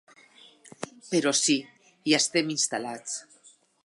[1.11, 1.57] Però sí,
[2.09, 3.21] hi estem instal·lats.